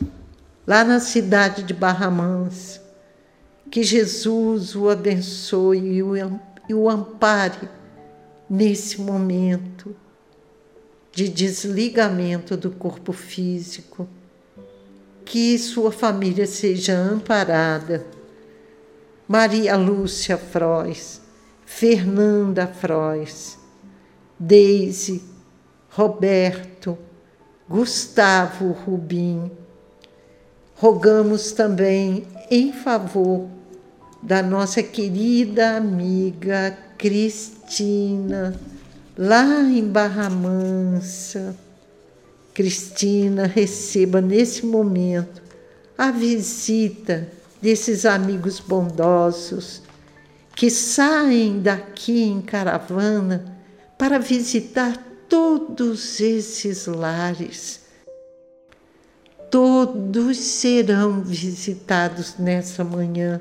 lá 0.67 0.83
na 0.83 0.99
cidade 0.99 1.63
de 1.63 1.73
Barra 1.73 2.11
Mansa. 2.11 2.83
Que 3.71 3.85
Jesus 3.85 4.75
o 4.75 4.89
abençoe 4.89 6.03
e 6.69 6.75
o 6.75 6.89
ampare 6.89 7.69
nesse 8.51 9.01
momento 9.01 9.95
de 11.13 11.29
desligamento 11.29 12.57
do 12.57 12.73
corpo 12.73 13.13
físico. 13.13 14.09
Que 15.25 15.57
sua 15.61 15.93
família 15.93 16.47
seja 16.47 16.97
amparada. 16.99 18.18
Maria 19.29 19.77
Lúcia 19.77 20.39
Frois, 20.39 21.21
Fernanda 21.67 22.67
Frois, 22.67 23.59
Deise, 24.41 25.23
Roberto, 25.91 26.97
Gustavo 27.69 28.73
Rubim. 28.73 29.51
Rogamos 30.75 31.53
também 31.53 32.27
em 32.51 32.73
favor 32.73 33.47
da 34.23 34.43
nossa 34.43 34.83
querida 34.83 35.77
amiga 35.77 36.75
Cristina 36.97 38.59
lá 39.17 39.61
em 39.63 39.87
Barra 39.87 40.31
Mansa. 40.31 41.55
Cristina, 42.55 43.47
receba 43.47 44.23
nesse 44.23 44.65
momento 44.65 45.43
a 45.99 46.11
visita 46.11 47.29
desses 47.61 48.07
amigos 48.07 48.61
bondosos 48.61 49.83
que 50.55 50.71
saem 50.71 51.61
daqui 51.61 52.23
em 52.23 52.41
caravana 52.41 53.57
para 53.97 54.19
visitar 54.19 54.97
todos 55.29 56.21
esses 56.21 56.87
lares. 56.87 57.81
Todos 59.51 60.37
serão 60.37 61.23
visitados 61.23 62.37
nessa 62.39 62.83
manhã. 62.83 63.41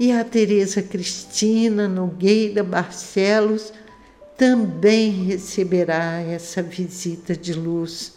E 0.00 0.10
a 0.10 0.24
Tereza 0.24 0.82
Cristina 0.82 1.86
Nogueira 1.86 2.64
Barcelos 2.64 3.72
também 4.36 5.10
receberá 5.10 6.20
essa 6.20 6.62
visita 6.62 7.36
de 7.36 7.52
luz. 7.52 8.14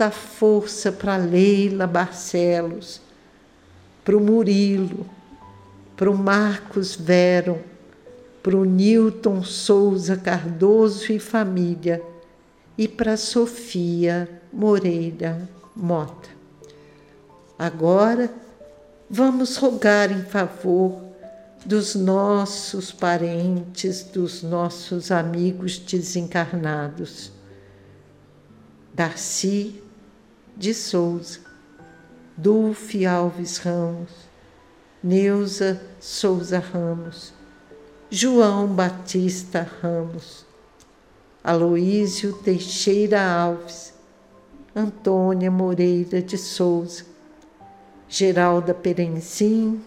Muita 0.00 0.16
força 0.16 0.90
para 0.90 1.18
Leila 1.18 1.86
Barcelos, 1.86 3.02
para 4.02 4.16
o 4.16 4.20
Murilo, 4.20 5.06
para 5.94 6.10
o 6.10 6.16
Marcos 6.16 6.96
Veron, 6.96 7.58
para 8.42 8.56
o 8.56 8.64
Newton 8.64 9.44
Souza 9.44 10.16
Cardoso 10.16 11.12
e 11.12 11.18
família 11.18 12.02
e 12.78 12.88
para 12.88 13.14
Sofia 13.18 14.26
Moreira 14.50 15.46
Mota. 15.76 16.30
Agora 17.58 18.32
vamos 19.10 19.58
rogar 19.58 20.10
em 20.10 20.24
favor 20.24 20.98
dos 21.66 21.94
nossos 21.94 22.90
parentes, 22.90 24.02
dos 24.02 24.42
nossos 24.42 25.10
amigos 25.10 25.78
desencarnados. 25.78 27.30
Darcy 28.94 29.89
de 30.56 30.74
Souza, 30.74 31.40
Dulce 32.36 33.04
Alves 33.06 33.58
Ramos, 33.58 34.10
Neuza 35.02 35.80
Souza 35.98 36.58
Ramos, 36.58 37.32
João 38.10 38.66
Batista 38.66 39.66
Ramos, 39.82 40.44
Aloísio 41.42 42.32
Teixeira 42.34 43.22
Alves, 43.22 43.94
Antônia 44.74 45.50
Moreira 45.50 46.20
de 46.20 46.36
Souza, 46.36 47.04
Geralda 48.08 48.74
Perenzim, 48.74 49.80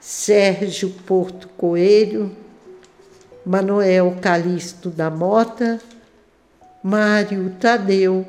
Sérgio 0.00 0.90
Porto 1.06 1.48
Coelho, 1.56 2.36
Manuel 3.46 4.16
Calixto 4.20 4.90
da 4.90 5.10
Mota, 5.10 5.80
Mário 6.82 7.54
Tadeu, 7.60 8.26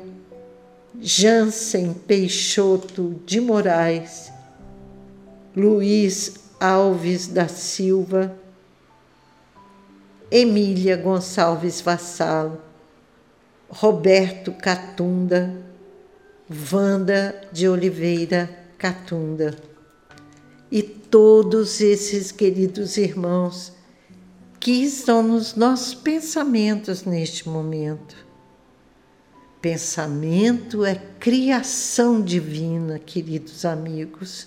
Jansen 1.00 1.92
Peixoto 1.92 3.20
de 3.26 3.40
Moraes, 3.40 4.32
Luiz 5.56 6.34
Alves 6.60 7.26
da 7.26 7.48
Silva, 7.48 8.36
Emília 10.30 10.96
Gonçalves 10.96 11.80
Vassalo, 11.80 12.60
Roberto 13.68 14.52
Catunda, 14.52 15.54
Vanda 16.48 17.40
de 17.52 17.68
Oliveira 17.68 18.48
Catunda. 18.78 19.56
E 20.70 20.82
todos 20.82 21.80
esses 21.80 22.30
queridos 22.30 22.96
irmãos 22.96 23.72
que 24.60 24.84
estão 24.84 25.22
nos 25.22 25.54
nossos 25.56 25.94
pensamentos 25.94 27.04
neste 27.04 27.48
momento. 27.48 28.23
Pensamento 29.64 30.84
é 30.84 30.94
criação 31.18 32.20
divina, 32.20 32.98
queridos 32.98 33.64
amigos. 33.64 34.46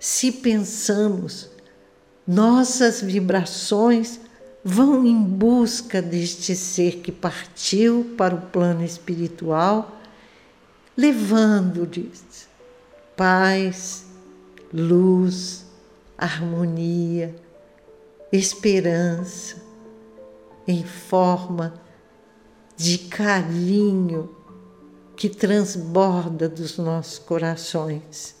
Se 0.00 0.32
pensamos, 0.32 1.50
nossas 2.26 3.02
vibrações 3.02 4.18
vão 4.64 5.04
em 5.04 5.22
busca 5.22 6.00
deste 6.00 6.56
ser 6.56 7.00
que 7.00 7.12
partiu 7.12 8.14
para 8.16 8.34
o 8.34 8.40
plano 8.40 8.82
espiritual, 8.82 10.00
levando-lhes 10.96 12.48
paz, 13.14 14.06
luz, 14.72 15.66
harmonia, 16.16 17.36
esperança, 18.32 19.56
em 20.66 20.82
forma 20.82 21.84
de 22.76 22.98
carinho 22.98 24.34
que 25.16 25.28
transborda 25.28 26.48
dos 26.48 26.76
nossos 26.76 27.18
corações. 27.18 28.36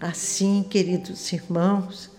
Assim, 0.00 0.64
queridos 0.68 1.32
irmãos, 1.32 2.10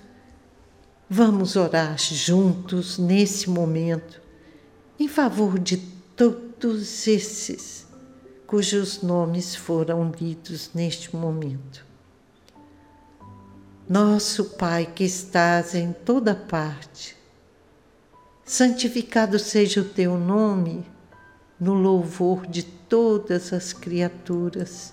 vamos 1.10 1.56
orar 1.56 1.98
juntos 1.98 2.98
nesse 2.98 3.50
momento 3.50 4.22
em 5.00 5.08
favor 5.08 5.58
de 5.58 5.78
todos 5.78 7.08
esses 7.08 7.88
cujos 8.46 9.02
nomes 9.02 9.56
foram 9.56 10.12
lidos 10.20 10.72
neste 10.74 11.16
momento. 11.16 11.86
Nosso 13.88 14.44
Pai 14.58 14.92
que 14.94 15.04
estás 15.04 15.74
em 15.74 15.94
toda 15.94 16.36
parte, 16.36 17.16
santificado 18.50 19.38
seja 19.38 19.80
o 19.80 19.86
teu 19.86 20.18
nome 20.18 20.84
no 21.60 21.76
louvor 21.76 22.48
de 22.48 22.64
todas 22.64 23.54
as 23.54 23.72
criaturas 23.72 24.92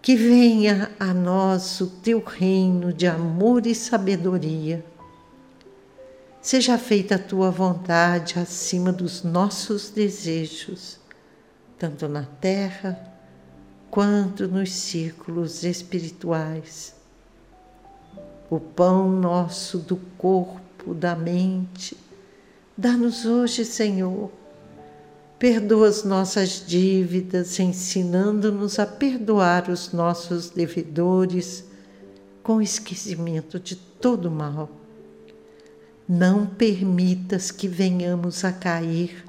que 0.00 0.14
venha 0.14 0.92
a 1.00 1.12
nós 1.12 1.80
o 1.80 1.88
teu 1.88 2.22
reino 2.24 2.92
de 2.92 3.08
amor 3.08 3.66
e 3.66 3.74
sabedoria. 3.74 4.84
Seja 6.40 6.78
feita 6.78 7.16
a 7.16 7.18
tua 7.18 7.50
vontade 7.50 8.38
acima 8.38 8.92
dos 8.92 9.24
nossos 9.24 9.90
desejos, 9.90 11.00
tanto 11.76 12.06
na 12.06 12.22
terra 12.40 12.96
quanto 13.90 14.46
nos 14.46 14.70
círculos 14.70 15.64
espirituais. 15.64 16.94
O 18.48 18.60
pão 18.60 19.10
nosso 19.10 19.78
do 19.78 19.96
corpo, 20.16 20.60
da 20.86 21.14
mente, 21.14 21.96
dá-nos 22.76 23.24
hoje, 23.24 23.64
Senhor 23.64 24.30
Perdoa 25.42 25.88
as 25.88 26.04
nossas 26.04 26.62
dívidas, 26.64 27.58
ensinando-nos 27.58 28.78
a 28.78 28.86
perdoar 28.86 29.68
os 29.68 29.92
nossos 29.92 30.50
devedores 30.50 31.64
com 32.44 32.62
esquecimento 32.62 33.58
de 33.58 33.74
todo 33.74 34.30
mal. 34.30 34.70
Não 36.08 36.46
permitas 36.46 37.50
que 37.50 37.66
venhamos 37.66 38.44
a 38.44 38.52
cair 38.52 39.24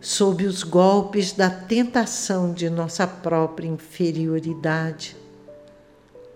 sob 0.00 0.46
os 0.46 0.62
golpes 0.62 1.32
da 1.32 1.50
tentação 1.50 2.54
de 2.54 2.70
nossa 2.70 3.06
própria 3.06 3.68
inferioridade. 3.68 5.14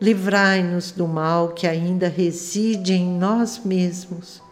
Livrai-nos 0.01 0.93
do 0.93 1.07
mal 1.07 1.51
que 1.51 1.67
ainda 1.67 2.09
reside 2.09 2.95
em 2.95 3.07
nós 3.07 3.59
mesmos, 3.65 4.43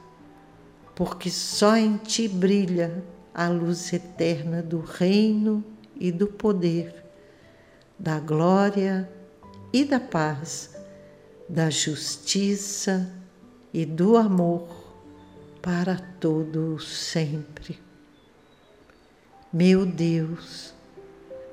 porque 0.94 1.30
só 1.30 1.74
em 1.76 1.96
Ti 1.96 2.28
brilha 2.28 3.02
a 3.32 3.48
luz 3.48 3.92
eterna 3.92 4.60
do 4.60 4.80
reino 4.80 5.64
e 5.96 6.12
do 6.12 6.26
poder, 6.26 6.94
da 7.98 8.20
glória 8.20 9.08
e 9.72 9.84
da 9.84 9.98
paz, 9.98 10.76
da 11.48 11.70
justiça 11.70 13.10
e 13.72 13.86
do 13.86 14.16
amor 14.16 14.68
para 15.62 15.96
todo 16.20 16.78
sempre. 16.78 17.78
Meu 19.50 19.86
Deus, 19.86 20.74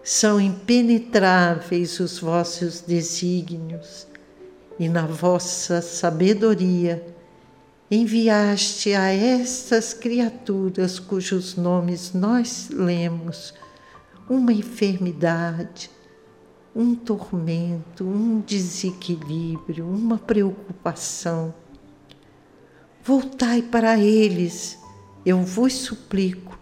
são 0.06 0.40
impenetráveis 0.40 2.00
os 2.00 2.20
vossos 2.20 2.80
desígnios 2.80 4.06
e 4.78 4.88
na 4.88 5.08
vossa 5.08 5.82
sabedoria 5.82 7.04
enviaste 7.90 8.94
a 8.94 9.12
estas 9.12 9.96
criaturas 9.96 11.00
cujos 11.00 11.56
nomes 11.56 12.14
nós 12.14 12.70
lemos 12.72 13.52
uma 14.30 14.54
enfermidade, 14.54 15.90
um 16.76 16.94
tormento, 16.94 18.04
um 18.04 18.42
desequilíbrio, 18.42 19.88
uma 19.88 20.20
preocupação. 20.20 21.52
Voltai 23.04 23.64
para 23.64 23.98
eles, 23.98 24.78
eu 25.26 25.42
vos 25.42 25.74
suplico, 25.74 26.55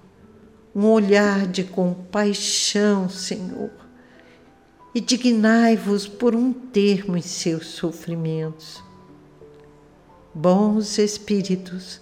um 0.75 0.87
olhar 0.87 1.45
de 1.45 1.63
compaixão, 1.63 3.07
Senhor, 3.07 3.71
e 4.95 4.99
dignai-vos 4.99 6.07
por 6.07 6.35
um 6.35 6.51
termo 6.51 7.15
em 7.17 7.21
seus 7.21 7.67
sofrimentos. 7.67 8.83
Bons 10.33 10.97
Espíritos, 10.97 12.01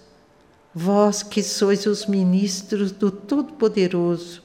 vós 0.74 1.22
que 1.22 1.42
sois 1.42 1.84
os 1.86 2.06
ministros 2.06 2.90
do 2.92 3.10
Todo-Poderoso, 3.10 4.42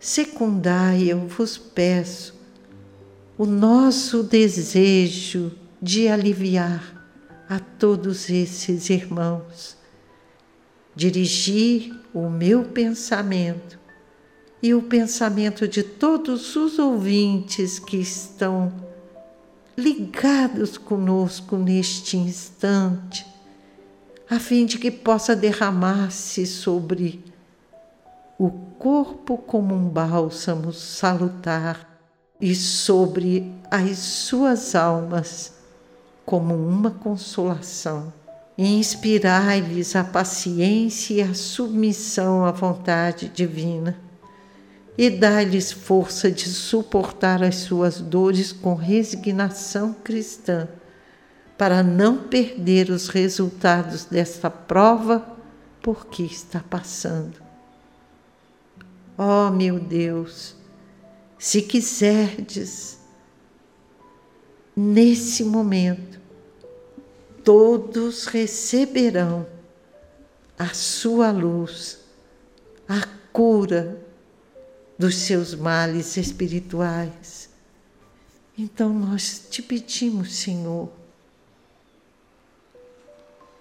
secundai, 0.00 1.04
eu 1.04 1.26
vos 1.26 1.58
peço, 1.58 2.34
o 3.36 3.44
nosso 3.44 4.22
desejo 4.22 5.52
de 5.82 6.08
aliviar 6.08 6.94
a 7.48 7.58
todos 7.58 8.30
esses 8.30 8.88
irmãos, 8.88 9.76
dirigir 10.94 12.03
o 12.14 12.30
meu 12.30 12.62
pensamento 12.62 13.78
e 14.62 14.72
o 14.72 14.80
pensamento 14.80 15.66
de 15.66 15.82
todos 15.82 16.54
os 16.54 16.78
ouvintes 16.78 17.80
que 17.80 17.96
estão 17.96 18.72
ligados 19.76 20.78
conosco 20.78 21.56
neste 21.56 22.16
instante, 22.16 23.26
a 24.30 24.38
fim 24.38 24.64
de 24.64 24.78
que 24.78 24.90
possa 24.90 25.34
derramar-se 25.34 26.46
sobre 26.46 27.22
o 28.38 28.48
corpo 28.78 29.36
como 29.36 29.74
um 29.74 29.88
bálsamo 29.88 30.72
salutar 30.72 32.00
e 32.40 32.54
sobre 32.54 33.52
as 33.70 33.98
suas 33.98 34.74
almas 34.74 35.54
como 36.24 36.54
uma 36.54 36.90
consolação. 36.90 38.12
Inspirai-lhes 38.56 39.96
a 39.96 40.04
paciência 40.04 41.14
e 41.14 41.22
a 41.22 41.34
submissão 41.34 42.44
à 42.44 42.52
vontade 42.52 43.28
divina 43.28 43.98
e 44.96 45.10
dá-lhes 45.10 45.72
força 45.72 46.30
de 46.30 46.48
suportar 46.48 47.42
as 47.42 47.56
suas 47.56 48.00
dores 48.00 48.52
com 48.52 48.74
resignação 48.74 49.92
cristã, 49.92 50.68
para 51.58 51.82
não 51.82 52.28
perder 52.28 52.90
os 52.90 53.08
resultados 53.08 54.04
desta 54.04 54.50
prova 54.50 55.26
por 55.82 56.06
que 56.06 56.22
está 56.22 56.60
passando. 56.60 57.42
Oh, 59.18 59.50
meu 59.50 59.78
Deus, 59.78 60.56
se 61.38 61.62
quiserdes, 61.62 62.98
nesse 64.76 65.44
momento, 65.44 66.20
todos 67.44 68.26
receberão 68.26 69.46
a 70.58 70.68
sua 70.72 71.30
luz, 71.30 72.00
a 72.88 73.06
cura 73.32 74.00
dos 74.98 75.16
seus 75.16 75.54
males 75.54 76.16
espirituais. 76.16 77.50
Então 78.56 78.92
nós 78.92 79.46
te 79.50 79.62
pedimos, 79.62 80.34
Senhor, 80.36 80.90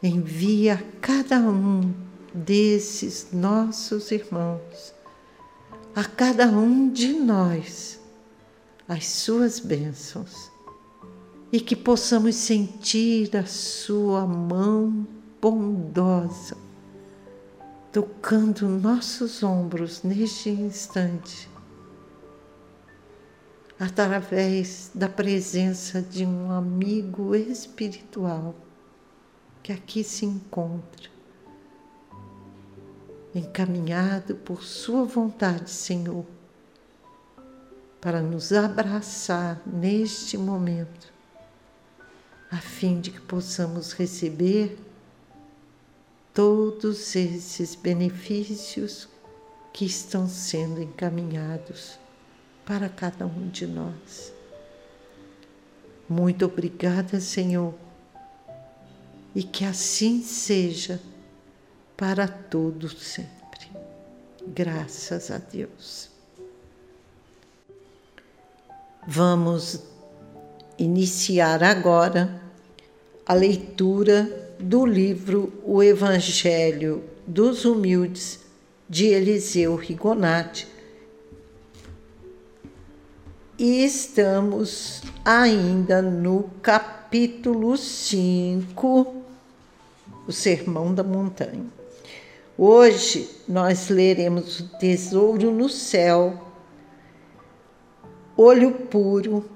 envia 0.02 0.76
a 0.76 1.00
cada 1.02 1.40
um 1.40 1.94
desses 2.34 3.32
nossos 3.32 4.12
irmãos, 4.12 4.94
a 5.96 6.04
cada 6.04 6.48
um 6.48 6.90
de 6.90 7.14
nós, 7.14 8.00
as 8.88 9.08
suas 9.08 9.60
bênçãos, 9.60 10.53
e 11.54 11.62
que 11.62 11.76
possamos 11.76 12.36
sentir 12.36 13.38
a 13.38 13.46
Sua 13.46 14.28
mão 14.28 15.08
bondosa 15.42 16.58
tocando 17.94 18.68
nossos 18.68 19.44
ombros 19.44 20.02
neste 20.02 20.50
instante, 20.50 21.48
através 23.80 24.90
da 24.96 25.08
presença 25.08 26.02
de 26.02 26.26
um 26.26 26.52
amigo 26.52 27.36
espiritual 27.36 28.56
que 29.62 29.72
aqui 29.72 30.04
se 30.04 30.26
encontra, 30.26 31.08
encaminhado 33.36 34.34
por 34.38 34.64
Sua 34.64 35.06
vontade, 35.06 35.70
Senhor, 35.70 36.26
para 38.02 38.24
nos 38.24 38.52
abraçar 38.52 39.62
neste 39.68 40.36
momento, 40.36 41.13
a 42.54 42.58
fim 42.58 43.02
de 43.02 43.10
que 43.10 43.20
possamos 43.20 43.94
receber 43.94 44.78
todos 46.32 47.16
esses 47.16 47.74
benefícios 47.74 49.10
que 49.74 49.86
estão 49.86 50.30
sendo 50.30 50.80
encaminhados 50.80 51.98
para 52.64 52.88
cada 52.90 53.26
um 53.26 53.50
de 53.50 53.66
nós. 53.66 54.32
Muito 56.08 56.46
obrigada, 56.46 57.20
Senhor, 57.20 57.74
e 59.34 59.42
que 59.42 59.66
assim 59.66 60.22
seja 60.22 61.02
para 61.98 62.28
todos 62.28 63.02
sempre. 63.02 63.72
Graças 64.46 65.32
a 65.32 65.40
Deus. 65.40 66.12
Vamos 69.08 69.82
iniciar 70.78 71.64
agora 71.64 72.43
a 73.26 73.34
leitura 73.34 74.56
do 74.60 74.86
livro 74.86 75.54
O 75.64 75.82
Evangelho 75.82 77.04
dos 77.26 77.64
Humildes, 77.64 78.42
de 78.90 79.08
Eliseu 79.08 79.76
Rigonati. 79.76 80.68
E 83.58 83.86
estamos 83.86 85.02
ainda 85.24 86.02
no 86.02 86.50
capítulo 86.62 87.78
5, 87.78 89.24
o 90.28 90.32
Sermão 90.32 90.94
da 90.94 91.04
Montanha. 91.04 91.66
Hoje 92.58 93.30
nós 93.48 93.88
leremos 93.90 94.60
o 94.60 94.68
Tesouro 94.78 95.50
no 95.50 95.70
Céu, 95.70 96.52
Olho 98.36 98.72
Puro, 98.72 99.50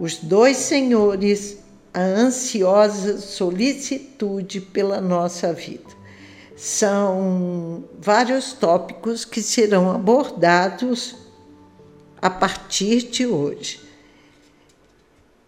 Os 0.00 0.16
Dois 0.16 0.56
Senhores 0.56 1.63
a 1.94 2.00
ansiosa 2.00 3.18
solicitude 3.18 4.60
pela 4.60 5.00
nossa 5.00 5.52
vida. 5.52 5.94
São 6.56 7.84
vários 8.00 8.52
tópicos 8.52 9.24
que 9.24 9.40
serão 9.40 9.92
abordados 9.92 11.14
a 12.20 12.28
partir 12.28 13.02
de 13.02 13.24
hoje. 13.24 13.80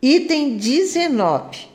Item 0.00 0.56
19. 0.56 1.68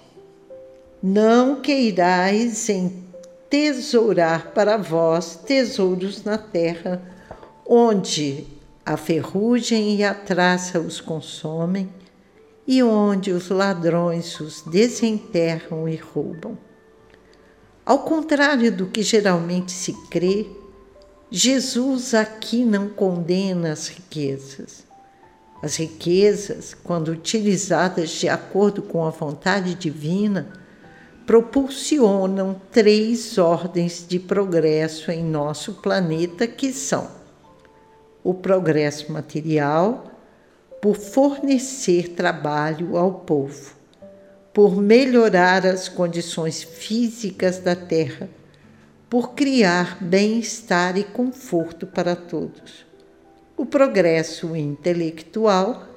Não 1.04 1.60
queirais 1.60 2.70
entesourar 2.70 4.52
para 4.54 4.78
vós 4.78 5.36
tesouros 5.36 6.24
na 6.24 6.38
terra, 6.38 7.02
onde 7.66 8.46
a 8.86 8.96
ferrugem 8.96 9.96
e 9.96 10.04
a 10.04 10.14
traça 10.14 10.80
os 10.80 11.02
consomem 11.02 11.90
e 12.68 12.82
onde 12.84 13.32
os 13.32 13.50
ladrões 13.50 14.40
os 14.40 14.62
desenterram 14.62 15.88
e 15.88 15.96
roubam. 15.96 16.58
Ao 17.86 18.00
contrário 18.00 18.72
do 18.72 18.88
que 18.88 19.02
geralmente 19.02 19.72
se 19.72 19.94
crê, 20.10 20.48
Jesus 21.30 22.14
aqui 22.14 22.64
não 22.64 22.90
condena 22.90 23.72
as 23.72 23.88
riquezas. 23.88 24.86
As 25.64 25.76
riquezas, 25.76 26.74
quando 26.74 27.10
utilizadas 27.10 28.10
de 28.10 28.28
acordo 28.28 28.82
com 28.82 29.06
a 29.06 29.10
vontade 29.10 29.76
divina, 29.76 30.52
propulsionam 31.26 32.60
três 32.72 33.38
ordens 33.38 34.06
de 34.08 34.20
progresso 34.20 35.12
em 35.12 35.24
nosso 35.24 35.76
planeta 35.76 36.48
que 36.48 36.74
são 36.74 37.08
o 38.24 38.34
progresso 38.34 39.12
material, 39.12 40.11
por 40.82 40.96
fornecer 40.96 42.10
trabalho 42.10 42.98
ao 42.98 43.14
povo, 43.14 43.76
por 44.52 44.82
melhorar 44.82 45.66
as 45.66 45.88
condições 45.88 46.64
físicas 46.64 47.60
da 47.60 47.76
terra, 47.76 48.28
por 49.08 49.34
criar 49.34 50.04
bem-estar 50.04 50.98
e 50.98 51.04
conforto 51.04 51.86
para 51.86 52.16
todos. 52.16 52.86
O 53.56 53.66
progresso 53.66 54.56
intelectual, 54.56 55.88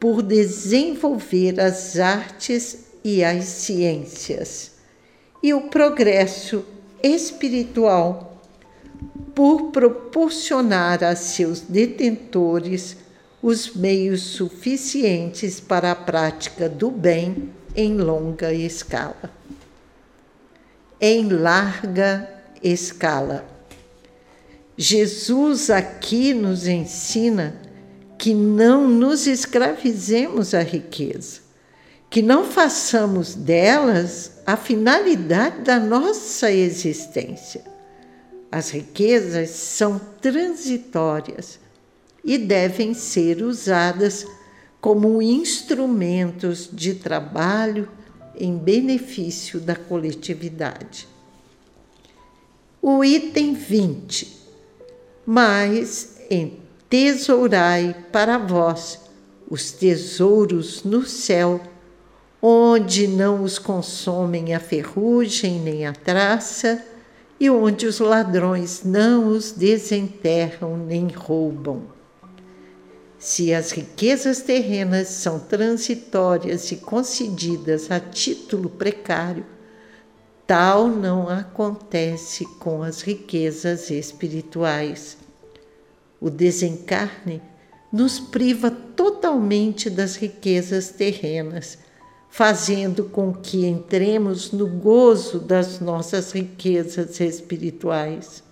por 0.00 0.20
desenvolver 0.20 1.60
as 1.60 1.98
artes 1.98 2.86
e 3.04 3.22
as 3.22 3.44
ciências. 3.44 4.72
E 5.40 5.54
o 5.54 5.68
progresso 5.68 6.64
espiritual, 7.00 8.42
por 9.34 9.70
proporcionar 9.70 11.04
a 11.04 11.14
seus 11.14 11.60
detentores 11.60 13.03
os 13.46 13.74
meios 13.74 14.22
suficientes 14.22 15.60
para 15.60 15.90
a 15.90 15.94
prática 15.94 16.66
do 16.66 16.90
bem 16.90 17.52
em 17.76 17.98
longa 17.98 18.54
escala. 18.54 19.30
Em 20.98 21.28
larga 21.28 22.26
escala. 22.62 23.46
Jesus 24.78 25.68
aqui 25.68 26.32
nos 26.32 26.66
ensina 26.66 27.60
que 28.16 28.32
não 28.32 28.88
nos 28.88 29.26
escravizemos 29.26 30.54
à 30.54 30.62
riqueza, 30.62 31.42
que 32.08 32.22
não 32.22 32.46
façamos 32.46 33.34
delas 33.34 34.38
a 34.46 34.56
finalidade 34.56 35.60
da 35.60 35.78
nossa 35.78 36.50
existência. 36.50 37.62
As 38.50 38.70
riquezas 38.70 39.50
são 39.50 40.00
transitórias 40.22 41.62
e 42.24 42.38
devem 42.38 42.94
ser 42.94 43.42
usadas 43.42 44.26
como 44.80 45.20
instrumentos 45.20 46.68
de 46.72 46.94
trabalho 46.94 47.88
em 48.36 48.56
benefício 48.56 49.60
da 49.60 49.76
coletividade. 49.76 51.06
O 52.82 53.04
item 53.04 53.54
20. 53.54 54.42
Mas 55.26 56.18
entesourai 56.30 57.96
para 58.12 58.36
vós 58.36 59.00
os 59.48 59.72
tesouros 59.72 60.82
no 60.84 61.04
céu, 61.06 61.60
onde 62.42 63.06
não 63.06 63.42
os 63.42 63.58
consomem 63.58 64.54
a 64.54 64.60
ferrugem 64.60 65.60
nem 65.60 65.86
a 65.86 65.92
traça, 65.92 66.84
e 67.40 67.48
onde 67.48 67.86
os 67.86 67.98
ladrões 68.00 68.82
não 68.84 69.28
os 69.28 69.52
desenterram 69.52 70.76
nem 70.76 71.08
roubam. 71.08 71.93
Se 73.24 73.54
as 73.54 73.70
riquezas 73.70 74.42
terrenas 74.42 75.08
são 75.08 75.40
transitórias 75.40 76.70
e 76.70 76.76
concedidas 76.76 77.90
a 77.90 77.98
título 77.98 78.68
precário, 78.68 79.46
tal 80.46 80.88
não 80.88 81.30
acontece 81.30 82.44
com 82.58 82.82
as 82.82 83.00
riquezas 83.00 83.88
espirituais. 83.90 85.16
O 86.20 86.28
desencarne 86.28 87.40
nos 87.90 88.20
priva 88.20 88.70
totalmente 88.70 89.88
das 89.88 90.16
riquezas 90.16 90.90
terrenas, 90.90 91.78
fazendo 92.28 93.04
com 93.04 93.32
que 93.32 93.64
entremos 93.64 94.52
no 94.52 94.66
gozo 94.66 95.38
das 95.38 95.80
nossas 95.80 96.30
riquezas 96.32 97.18
espirituais. 97.20 98.44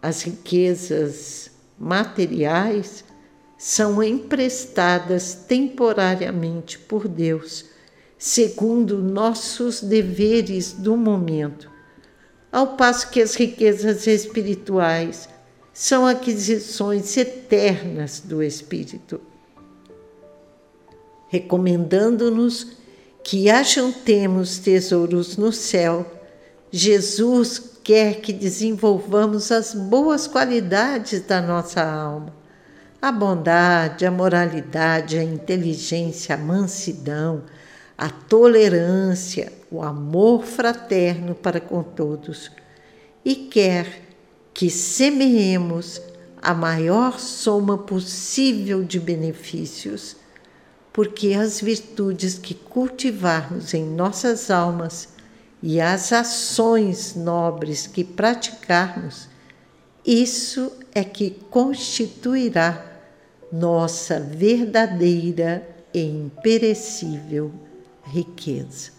As 0.00 0.22
riquezas 0.22 1.49
materiais 1.80 3.02
são 3.56 4.02
emprestadas 4.02 5.34
temporariamente 5.34 6.78
por 6.78 7.08
Deus, 7.08 7.64
segundo 8.18 8.98
nossos 8.98 9.80
deveres 9.80 10.72
do 10.72 10.94
momento, 10.94 11.70
ao 12.52 12.76
passo 12.76 13.10
que 13.10 13.22
as 13.22 13.34
riquezas 13.34 14.06
espirituais 14.06 15.26
são 15.72 16.06
aquisições 16.06 17.16
eternas 17.16 18.20
do 18.20 18.42
Espírito. 18.42 19.18
Recomendando-nos 21.28 22.76
que 23.24 23.48
ajuntemos 23.48 24.58
tesouros 24.58 25.36
no 25.38 25.52
céu, 25.52 26.04
Jesus 26.70 27.69
quer 27.82 28.20
que 28.20 28.32
desenvolvamos 28.32 29.50
as 29.50 29.74
boas 29.74 30.26
qualidades 30.26 31.20
da 31.22 31.40
nossa 31.40 31.82
alma, 31.82 32.34
a 33.00 33.10
bondade, 33.10 34.04
a 34.04 34.10
moralidade, 34.10 35.18
a 35.18 35.24
inteligência, 35.24 36.34
a 36.34 36.38
mansidão, 36.38 37.44
a 37.96 38.10
tolerância, 38.10 39.52
o 39.70 39.82
amor 39.82 40.44
fraterno 40.44 41.34
para 41.34 41.60
com 41.60 41.82
todos, 41.82 42.50
e 43.24 43.34
quer 43.34 44.02
que 44.52 44.70
semeemos 44.70 46.00
a 46.42 46.54
maior 46.54 47.18
soma 47.18 47.78
possível 47.78 48.82
de 48.82 48.98
benefícios, 48.98 50.16
porque 50.92 51.34
as 51.34 51.60
virtudes 51.60 52.38
que 52.38 52.54
cultivarmos 52.54 53.74
em 53.74 53.84
nossas 53.84 54.50
almas 54.50 55.19
e 55.62 55.80
as 55.80 56.12
ações 56.12 57.14
nobres 57.14 57.86
que 57.86 58.02
praticarmos, 58.02 59.28
isso 60.04 60.72
é 60.94 61.04
que 61.04 61.30
constituirá 61.50 62.86
nossa 63.52 64.18
verdadeira 64.18 65.66
e 65.92 66.02
imperecível 66.02 67.52
riqueza. 68.04 68.92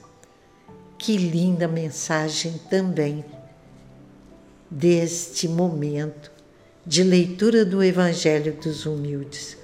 Que 0.97 1.17
linda 1.17 1.67
mensagem 1.67 2.59
também 2.69 3.25
deste 4.69 5.47
momento 5.47 6.31
de 6.85 7.03
leitura 7.03 7.65
do 7.65 7.83
Evangelho 7.83 8.53
dos 8.61 8.85
Humildes. 8.85 9.57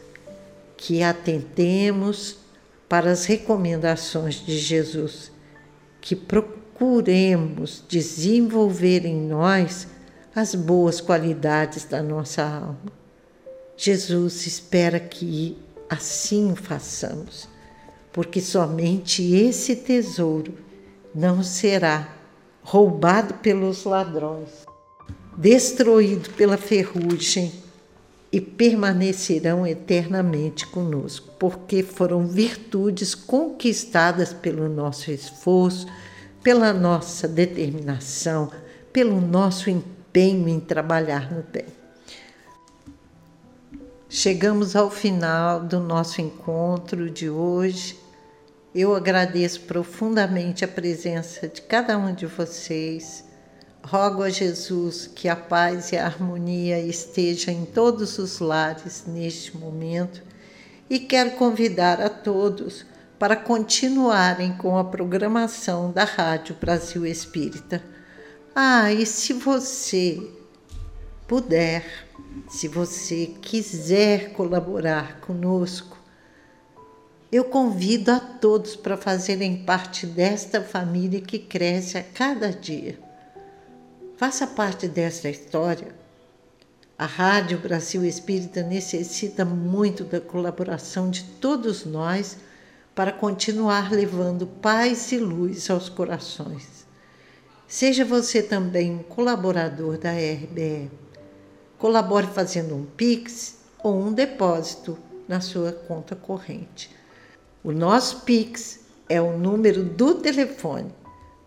Que 0.75 1.03
atentemos 1.03 2.37
para 2.89 3.11
as 3.11 3.25
recomendações 3.25 4.43
de 4.45 4.57
Jesus, 4.57 5.31
que 6.01 6.15
procuremos 6.15 6.66
desenvolver 7.87 9.05
em 9.05 9.15
nós 9.15 9.87
as 10.35 10.53
boas 10.55 11.01
qualidades 11.01 11.85
da 11.85 12.01
nossa 12.03 12.43
alma. 12.43 12.91
Jesus 13.75 14.45
espera 14.45 14.99
que 14.99 15.57
assim 15.89 16.55
façamos 16.55 17.47
porque 18.17 18.41
somente 18.41 19.21
esse 19.35 19.75
tesouro 19.75 20.51
não 21.13 21.43
será 21.43 22.15
roubado 22.63 23.35
pelos 23.35 23.83
ladrões, 23.83 24.65
destruído 25.37 26.31
pela 26.31 26.57
ferrugem 26.57 27.53
e 28.31 28.41
permanecerão 28.41 29.67
eternamente 29.67 30.65
conosco, 30.65 31.29
porque 31.37 31.83
foram 31.83 32.25
virtudes 32.25 33.13
conquistadas 33.13 34.33
pelo 34.33 34.67
nosso 34.67 35.11
esforço, 35.11 35.85
pela 36.43 36.73
nossa 36.73 37.27
determinação, 37.27 38.51
pelo 38.91 39.19
nosso 39.19 39.69
empenho 39.69 40.47
em 40.47 40.59
trabalhar 40.59 41.31
no 41.31 41.43
bem. 41.43 41.65
Chegamos 44.09 44.75
ao 44.75 44.89
final 44.89 45.59
do 45.59 45.79
nosso 45.79 46.21
encontro 46.21 47.09
de 47.09 47.29
hoje 47.29 48.07
eu 48.79 48.93
agradeço 48.93 49.61
profundamente 49.61 50.63
a 50.63 50.67
presença 50.67 51.47
de 51.47 51.63
cada 51.63 51.97
um 51.97 52.13
de 52.13 52.27
vocês. 52.27 53.23
Rogo 53.81 54.21
a 54.21 54.29
Jesus 54.29 55.07
que 55.07 55.27
a 55.27 55.35
paz 55.35 55.91
e 55.91 55.97
a 55.97 56.05
harmonia 56.05 56.79
estejam 56.79 57.51
em 57.51 57.65
todos 57.65 58.19
os 58.19 58.37
lares 58.37 59.05
neste 59.07 59.57
momento 59.57 60.21
e 60.87 60.99
quero 60.99 61.31
convidar 61.31 61.99
a 61.99 62.07
todos 62.07 62.85
para 63.19 63.35
continuarem 63.35 64.53
com 64.57 64.77
a 64.77 64.83
programação 64.83 65.91
da 65.91 66.03
Rádio 66.03 66.55
Brasil 66.59 67.05
Espírita. 67.05 67.83
Ah, 68.55 68.91
e 68.91 69.05
se 69.05 69.33
você 69.33 70.31
puder, 71.27 72.07
se 72.47 72.67
você 72.67 73.33
quiser 73.41 74.33
colaborar 74.33 75.19
conosco, 75.19 75.97
eu 77.31 77.43
convido 77.43 78.11
a 78.11 78.19
todos 78.19 78.75
para 78.75 78.95
fazerem 78.95 79.63
parte 79.63 80.05
desta 80.05 80.61
família 80.61 81.19
que 81.19 81.39
cresce 81.39 81.97
a 81.97 82.03
cada 82.03 82.51
dia. 82.51 82.97
Faça 84.15 84.47
parte 84.47 84.87
desta 84.87 85.29
história. 85.29 85.89
A 86.97 87.05
Rádio 87.05 87.59
Brasil 87.59 88.03
Espírita 88.05 88.63
necessita 88.63 89.43
muito 89.43 90.03
da 90.03 90.21
colaboração 90.21 91.11
de 91.11 91.23
todos 91.23 91.85
nós 91.85 92.37
para 92.97 93.11
continuar 93.11 93.91
levando 93.91 94.47
paz 94.47 95.11
e 95.11 95.19
luz 95.19 95.69
aos 95.69 95.87
corações. 95.87 96.87
Seja 97.67 98.03
você 98.03 98.41
também 98.41 98.91
um 98.91 99.03
colaborador 99.03 99.99
da 99.99 100.13
RBE. 100.13 100.89
Colabore 101.77 102.25
fazendo 102.25 102.73
um 102.73 102.85
Pix 102.85 103.57
ou 103.83 104.01
um 104.01 104.11
depósito 104.11 104.97
na 105.27 105.41
sua 105.41 105.71
conta 105.71 106.15
corrente. 106.15 106.89
O 107.63 107.71
nosso 107.71 108.21
Pix 108.21 108.79
é 109.07 109.21
o 109.21 109.37
número 109.37 109.83
do 109.83 110.15
telefone 110.15 110.91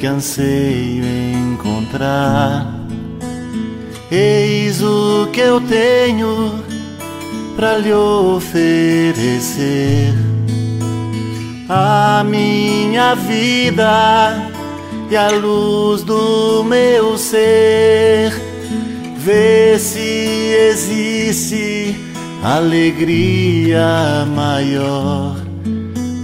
Que 0.00 0.06
anseio 0.06 1.04
encontrar. 1.52 2.74
Eis 4.10 4.82
o 4.82 5.28
que 5.30 5.40
eu 5.40 5.60
tenho 5.60 6.64
para 7.54 7.76
lhe 7.76 7.92
oferecer. 7.92 8.54
A 11.68 12.24
minha 12.24 13.14
vida 13.14 14.50
e 15.10 15.16
a 15.16 15.28
luz 15.28 16.02
do 16.02 16.64
meu 16.64 17.18
ser. 17.18 18.32
Vê 19.18 19.78
se 19.78 20.00
existe 20.70 21.94
alegria 22.42 24.26
maior, 24.34 25.36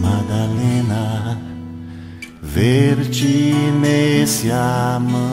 Madalena, 0.01 1.46
ver-te 2.57 3.55
nesse 3.83 4.51
amanhecer. 4.51 5.29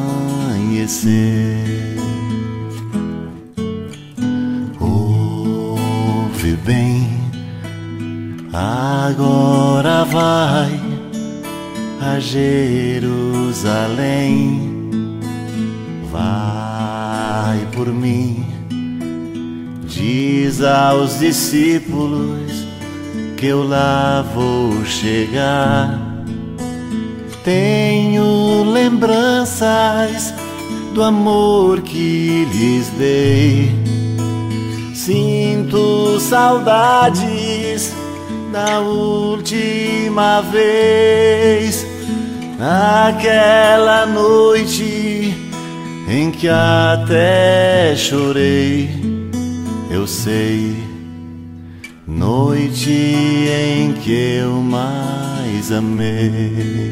Ouve 4.78 6.58
bem, 6.66 7.08
agora 8.52 10.04
vai 10.04 10.78
a 12.02 12.20
Jerusalém. 12.20 13.14
Vai 16.12 17.66
por 17.72 17.88
mim, 17.88 18.46
diz 19.88 20.62
aos 20.62 21.20
discípulos 21.20 22.52
que 23.38 23.46
eu 23.46 23.66
lá 23.66 24.22
vou 24.36 24.84
chegar. 24.84 26.13
Tenho 27.44 28.64
lembranças 28.72 30.34
do 30.94 31.04
amor 31.04 31.82
que 31.82 32.46
lhes 32.52 32.88
dei. 32.98 33.72
Sinto 34.94 36.20
saudades 36.20 37.94
da 38.52 38.80
última 38.80 40.42
vez 40.42 41.94
Naquela 42.64 44.06
noite 44.06 45.36
em 46.08 46.32
que 46.32 46.48
até 46.48 47.94
chorei, 47.94 48.90
eu 49.92 50.08
sei, 50.08 50.74
noite 52.08 52.90
em 52.90 53.92
que 53.96 54.38
eu 54.40 54.54
mais 54.62 55.74
amei. 55.74 56.92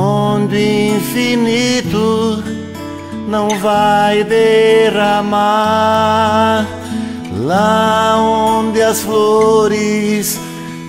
onde 0.00 0.56
o 0.56 0.96
infinito 0.96 2.42
não 3.28 3.50
vai 3.60 4.24
derramar, 4.24 5.36
lá 7.44 8.16
onde 8.18 8.80
as 8.80 9.02
flores 9.02 10.40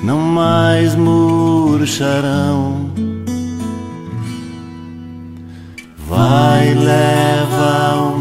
não 0.03 0.19
mais 0.19 0.95
murcharão. 0.95 2.89
Vai, 6.07 6.73
leva 6.73 7.95
o 7.97 8.20